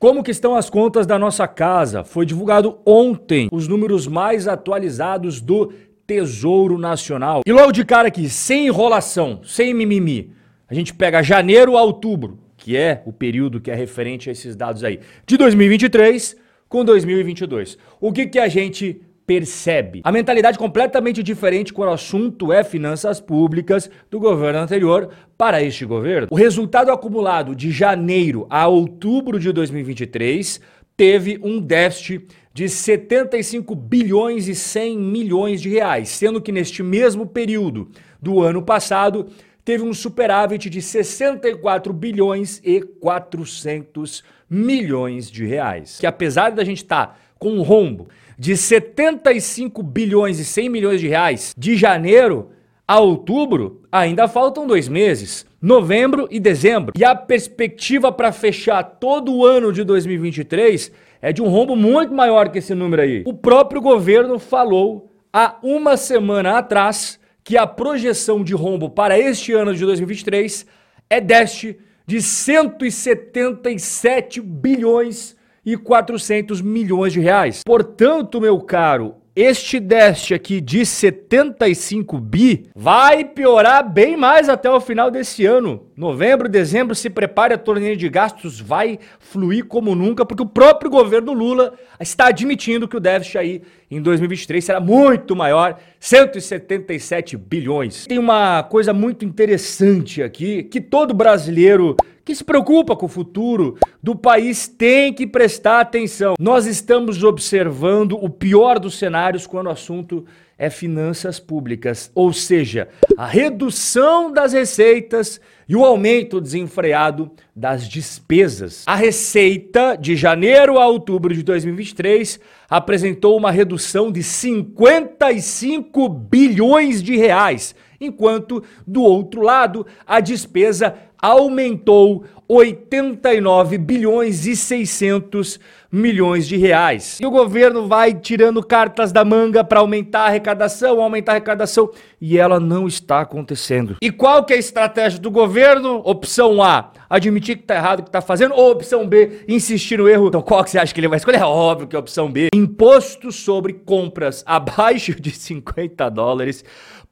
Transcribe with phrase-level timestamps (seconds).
[0.00, 2.02] Como que estão as contas da nossa casa?
[2.02, 5.74] Foi divulgado ontem os números mais atualizados do
[6.06, 7.42] Tesouro Nacional.
[7.44, 10.32] E logo de cara aqui, sem enrolação, sem mimimi,
[10.66, 14.56] a gente pega janeiro a outubro, que é o período que é referente a esses
[14.56, 16.34] dados aí, de 2023
[16.66, 17.76] com 2022.
[18.00, 20.00] O que que a gente percebe.
[20.02, 25.86] A mentalidade completamente diferente quando o assunto é finanças públicas do governo anterior para este
[25.86, 26.26] governo.
[26.32, 30.60] O resultado acumulado de janeiro a outubro de 2023
[30.96, 37.24] teve um déficit de 75 bilhões e 100 milhões de reais, sendo que neste mesmo
[37.24, 37.88] período
[38.20, 39.28] do ano passado
[39.64, 46.00] teve um superávit de 64 bilhões e 400 milhões de reais.
[46.00, 48.06] Que apesar da gente estar tá com um rombo
[48.38, 52.50] de 75 bilhões e 100 milhões de reais de janeiro
[52.86, 56.92] a outubro, ainda faltam dois meses, novembro e dezembro.
[56.98, 62.12] E a perspectiva para fechar todo o ano de 2023 é de um rombo muito
[62.12, 63.22] maior que esse número aí.
[63.26, 69.52] O próprio governo falou há uma semana atrás que a projeção de rombo para este
[69.52, 70.66] ano de 2023
[71.08, 75.36] é deste de 177 bilhões
[75.72, 77.62] e 400 milhões de reais.
[77.64, 84.80] Portanto, meu caro, este déficit aqui de 75 bi vai piorar bem mais até o
[84.80, 85.86] final desse ano.
[85.96, 90.90] Novembro, dezembro, se prepare, a torneira de gastos vai fluir como nunca, porque o próprio
[90.90, 98.06] governo Lula está admitindo que o déficit aí em 2023 será muito maior, 177 bilhões.
[98.06, 103.76] Tem uma coisa muito interessante aqui, que todo brasileiro que se preocupa com o futuro
[104.02, 106.34] do país tem que prestar atenção.
[106.38, 110.24] Nós estamos observando o pior dos cenários quando o assunto
[110.60, 118.84] é finanças públicas, ou seja, a redução das receitas e o aumento desenfreado das despesas.
[118.86, 122.38] A receita de janeiro a outubro de 2023
[122.68, 132.24] apresentou uma redução de 55 bilhões de reais, enquanto do outro lado a despesa aumentou
[132.48, 135.60] 89 bilhões e 600
[135.92, 137.18] milhões de reais.
[137.20, 141.90] E o governo vai tirando cartas da manga para aumentar a arrecadação, aumentar a arrecadação,
[142.20, 143.96] e ela não está acontecendo.
[144.02, 146.02] E qual que é a estratégia do governo?
[146.04, 150.08] Opção A, admitir que está errado o que está fazendo, ou opção B, insistir no
[150.08, 150.28] erro.
[150.28, 151.38] Então qual que você acha que ele vai escolher?
[151.38, 152.48] É óbvio que é a opção B.
[152.52, 156.64] Imposto sobre compras abaixo de 50 dólares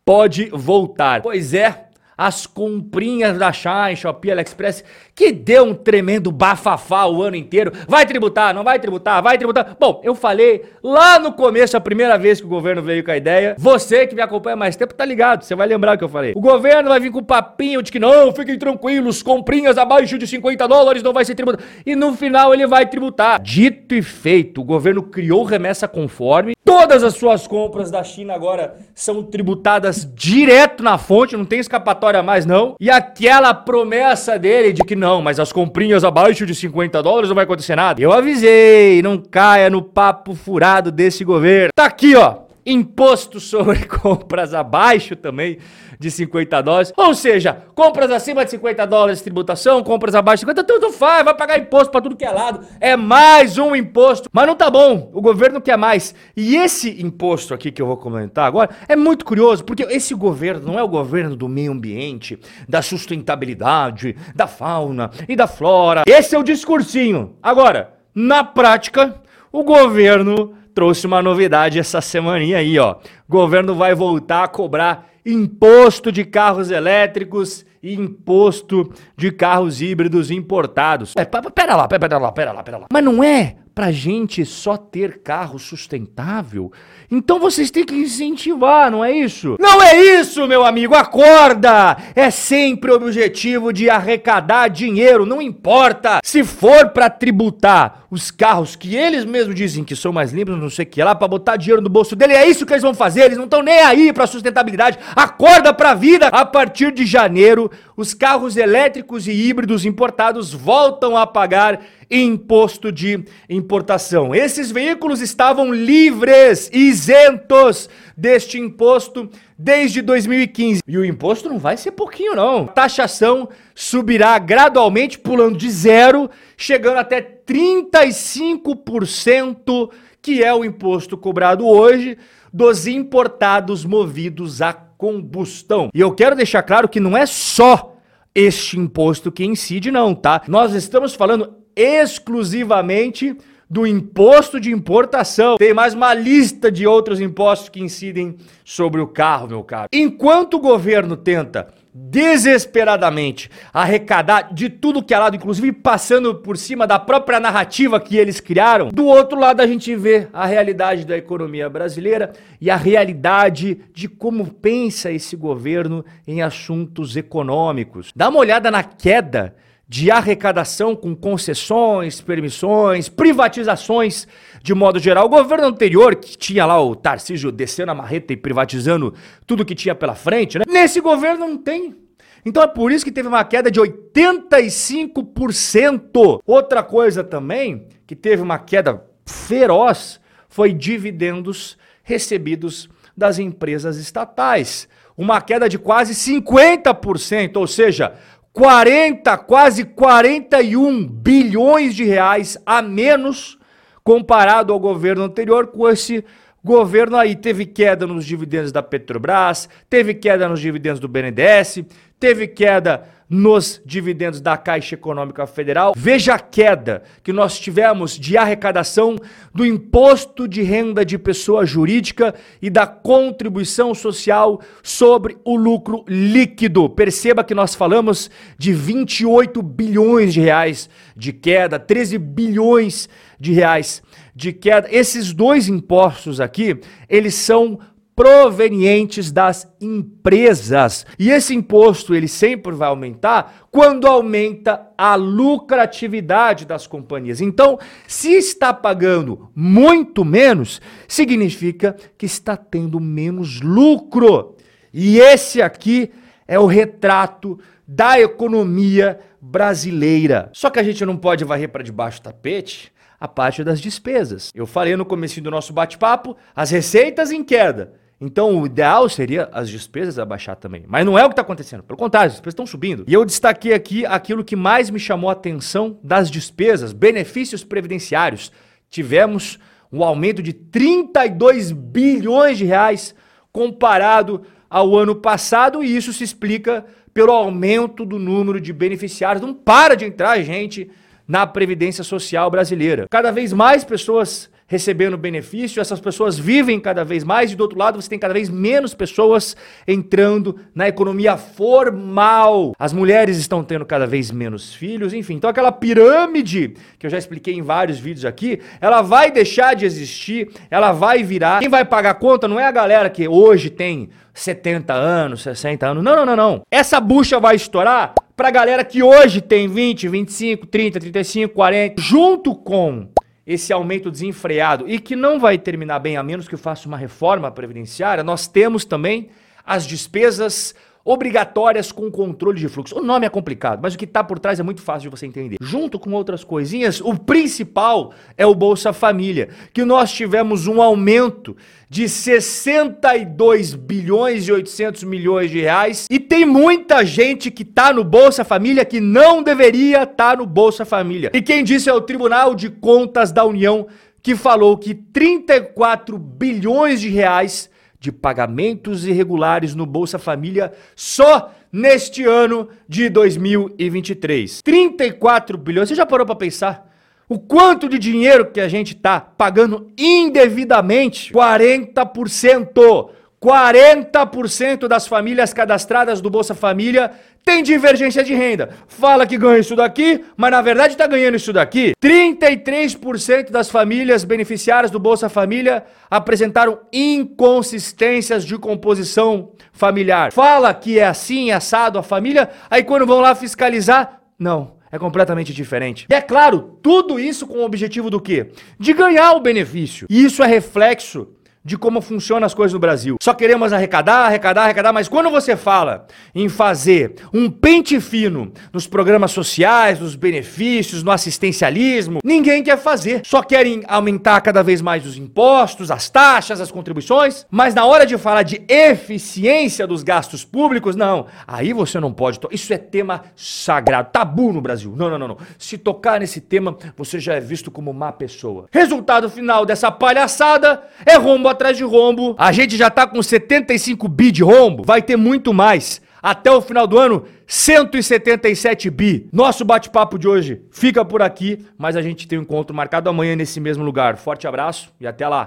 [0.08, 1.20] pode voltar.
[1.20, 1.87] Pois é,
[2.18, 4.82] as comprinhas da Shine, Shopee, AliExpress,
[5.14, 7.70] que deu um tremendo bafafá o ano inteiro.
[7.86, 9.76] Vai tributar, não vai tributar, vai tributar.
[9.78, 13.16] Bom, eu falei lá no começo, a primeira vez que o governo veio com a
[13.16, 13.54] ideia.
[13.56, 16.32] Você que me acompanha mais tempo tá ligado, você vai lembrar o que eu falei.
[16.34, 20.66] O governo vai vir com papinho de que não, fiquem tranquilos, comprinhas abaixo de 50
[20.66, 21.62] dólares não vai ser tributado.
[21.86, 23.40] E no final ele vai tributar.
[23.40, 26.56] Dito e feito, o governo criou remessa conforme.
[26.64, 32.07] Todas as suas compras da China agora são tributadas direto na fonte, não tem escapatória
[32.08, 32.74] história mais, não.
[32.80, 37.34] E aquela promessa dele de que não, mas as comprinhas abaixo de 50 dólares não
[37.34, 38.00] vai acontecer nada.
[38.00, 41.70] Eu avisei, não caia no papo furado desse governo.
[41.74, 45.58] Tá aqui, ó imposto sobre compras abaixo também
[45.98, 46.92] de 50 dólares.
[46.96, 51.24] Ou seja, compras acima de 50 dólares de tributação, compras abaixo de 50, tudo faz,
[51.24, 52.64] vai pagar imposto para tudo que é lado.
[52.80, 54.28] É mais um imposto.
[54.32, 56.14] Mas não tá bom, o governo quer mais.
[56.36, 60.66] E esse imposto aqui que eu vou comentar agora é muito curioso, porque esse governo
[60.66, 66.02] não é o governo do meio ambiente, da sustentabilidade, da fauna e da flora.
[66.06, 67.36] Esse é o discursinho.
[67.42, 72.98] Agora, na prática, o governo trouxe uma novidade essa semaninha aí, ó.
[73.28, 80.30] O governo vai voltar a cobrar imposto de carros elétricos e imposto de carros híbridos
[80.30, 81.14] importados.
[81.16, 82.86] É, pera lá, pera lá, pera lá, pera lá.
[82.92, 86.72] Mas não é pra gente só ter carro sustentável?
[87.08, 89.56] Então vocês têm que incentivar, não é isso?
[89.60, 91.96] Não é isso, meu amigo, acorda!
[92.14, 98.74] É sempre o objetivo de arrecadar dinheiro, não importa se for para tributar os carros
[98.74, 101.56] que eles mesmos dizem que são mais limpos, não sei o que lá, para botar
[101.56, 104.12] dinheiro no bolso dele, é isso que eles vão fazer, eles não estão nem aí
[104.12, 104.98] pra sustentabilidade.
[105.14, 106.28] Acorda pra vida!
[106.28, 113.22] A partir de janeiro, os carros elétricos e híbridos importados voltam a pagar imposto de
[113.48, 114.34] importação.
[114.34, 119.28] Esses veículos estavam livres, isentos deste imposto
[119.58, 120.80] desde 2015.
[120.86, 122.62] E o imposto não vai ser pouquinho, não.
[122.64, 129.90] A taxação subirá gradualmente, pulando de zero, chegando até 35%,
[130.22, 132.16] que é o imposto cobrado hoje
[132.52, 135.90] dos importados movidos a combustão.
[135.92, 137.96] E eu quero deixar claro que não é só
[138.34, 140.42] este imposto que incide, não, tá?
[140.46, 143.34] Nós estamos falando exclusivamente
[143.68, 145.56] do imposto de importação.
[145.56, 149.88] Tem mais uma lista de outros impostos que incidem sobre o carro, meu caro.
[149.92, 156.86] Enquanto o governo tenta desesperadamente arrecadar de tudo que é lado, inclusive passando por cima
[156.86, 158.88] da própria narrativa que eles criaram.
[158.88, 164.06] Do outro lado, a gente vê a realidade da economia brasileira e a realidade de
[164.08, 168.12] como pensa esse governo em assuntos econômicos.
[168.14, 169.56] Dá uma olhada na queda
[169.88, 174.28] de arrecadação com concessões, permissões, privatizações
[174.62, 175.24] de modo geral.
[175.24, 179.14] O governo anterior, que tinha lá o Tarcísio descendo a marreta e privatizando
[179.46, 180.66] tudo que tinha pela frente, né?
[180.68, 181.96] Nesse governo não tem.
[182.44, 186.40] Então é por isso que teve uma queda de 85%.
[186.46, 194.86] Outra coisa também que teve uma queda feroz foi dividendos recebidos das empresas estatais.
[195.16, 198.12] Uma queda de quase 50%, ou seja,
[198.52, 203.58] 40, quase 41 bilhões de reais a menos
[204.02, 206.24] comparado ao governo anterior com esse
[206.64, 207.36] governo aí.
[207.36, 211.84] Teve queda nos dividendos da Petrobras, teve queda nos dividendos do BNDES,
[212.18, 215.92] teve queda nos dividendos da Caixa Econômica Federal.
[215.96, 219.16] Veja a queda que nós tivemos de arrecadação
[219.54, 226.88] do imposto de renda de pessoa jurídica e da contribuição social sobre o lucro líquido.
[226.88, 233.08] Perceba que nós falamos de 28 bilhões de reais de queda, 13 bilhões
[233.38, 234.02] de reais
[234.34, 234.88] de queda.
[234.90, 237.78] Esses dois impostos aqui, eles são
[238.18, 241.06] provenientes das empresas.
[241.16, 247.40] E esse imposto ele sempre vai aumentar quando aumenta a lucratividade das companhias.
[247.40, 247.78] Então,
[248.08, 254.56] se está pagando muito menos, significa que está tendo menos lucro.
[254.92, 256.10] E esse aqui
[256.48, 257.56] é o retrato
[257.86, 260.50] da economia brasileira.
[260.52, 264.50] Só que a gente não pode varrer para debaixo do tapete a parte das despesas.
[264.52, 267.94] Eu falei no começo do nosso bate-papo, as receitas em queda.
[268.20, 270.84] Então, o ideal seria as despesas abaixar também.
[270.88, 271.84] Mas não é o que está acontecendo.
[271.84, 273.04] Pelo contrário, as despesas estão subindo.
[273.06, 278.50] E eu destaquei aqui aquilo que mais me chamou a atenção das despesas, benefícios previdenciários.
[278.90, 279.58] Tivemos
[279.92, 283.14] um aumento de 32 bilhões de reais
[283.52, 289.42] comparado ao ano passado, e isso se explica pelo aumento do número de beneficiários.
[289.42, 290.90] Não para de entrar gente
[291.26, 293.06] na Previdência Social brasileira.
[293.08, 297.78] Cada vez mais pessoas recebendo benefício, essas pessoas vivem cada vez mais, e do outro
[297.78, 299.56] lado você tem cada vez menos pessoas
[299.86, 302.74] entrando na economia formal.
[302.78, 305.34] As mulheres estão tendo cada vez menos filhos, enfim.
[305.34, 309.86] Então aquela pirâmide que eu já expliquei em vários vídeos aqui, ela vai deixar de
[309.86, 311.60] existir, ela vai virar.
[311.60, 315.86] Quem vai pagar a conta não é a galera que hoje tem 70 anos, 60
[315.86, 316.04] anos.
[316.04, 316.62] Não, não, não, não.
[316.70, 322.54] Essa bucha vai estourar pra galera que hoje tem 20, 25, 30, 35, 40, junto
[322.54, 323.08] com
[323.48, 326.98] esse aumento desenfreado e que não vai terminar bem a menos que eu faça uma
[326.98, 329.30] reforma previdenciária, nós temos também
[329.64, 330.74] as despesas
[331.08, 332.98] obrigatórias com controle de fluxo.
[332.98, 335.24] O nome é complicado, mas o que está por trás é muito fácil de você
[335.24, 335.56] entender.
[335.58, 341.56] Junto com outras coisinhas, o principal é o Bolsa Família, que nós tivemos um aumento
[341.88, 348.04] de 62 bilhões e 800 milhões de reais e tem muita gente que está no
[348.04, 351.30] Bolsa Família que não deveria estar tá no Bolsa Família.
[351.32, 353.86] E quem disse é o Tribunal de Contas da União
[354.22, 362.24] que falou que 34 bilhões de reais de pagamentos irregulares no Bolsa Família só neste
[362.24, 364.62] ano de 2023.
[364.62, 365.88] 34 bilhões.
[365.88, 366.88] Você já parou para pensar?
[367.28, 371.32] O quanto de dinheiro que a gente está pagando indevidamente?
[371.32, 373.10] 40%.
[373.42, 377.12] 40% das famílias cadastradas do Bolsa Família
[377.44, 378.70] tem divergência de renda.
[378.88, 381.92] Fala que ganha isso daqui, mas na verdade está ganhando isso daqui.
[382.02, 390.32] 33% das famílias beneficiárias do Bolsa Família apresentaram inconsistências de composição familiar.
[390.32, 394.76] Fala que é assim, assado a família, aí quando vão lá fiscalizar, não.
[394.90, 396.06] É completamente diferente.
[396.08, 398.50] E é claro, tudo isso com o objetivo do quê?
[398.78, 400.06] De ganhar o benefício.
[400.08, 401.28] E isso é reflexo
[401.68, 403.16] de como funcionam as coisas no Brasil.
[403.20, 408.86] Só queremos arrecadar, arrecadar, arrecadar, mas quando você fala em fazer um pente fino nos
[408.86, 413.20] programas sociais, nos benefícios, no assistencialismo, ninguém quer fazer.
[413.24, 418.06] Só querem aumentar cada vez mais os impostos, as taxas, as contribuições, mas na hora
[418.06, 421.26] de falar de eficiência dos gastos públicos, não.
[421.46, 422.40] Aí você não pode.
[422.50, 424.94] Isso é tema sagrado, tabu no Brasil.
[424.96, 425.38] Não, não, não, não.
[425.58, 428.66] Se tocar nesse tema, você já é visto como má pessoa.
[428.72, 432.36] Resultado final dessa palhaçada é rombo atrás de rombo.
[432.38, 436.60] A gente já tá com 75 bi de rombo, vai ter muito mais Até o
[436.60, 439.28] final do ano, 177 bi.
[439.32, 443.36] Nosso bate-papo de hoje fica por aqui, mas a gente tem um encontro marcado amanhã
[443.36, 444.16] nesse mesmo lugar.
[444.16, 445.46] Forte abraço e até lá.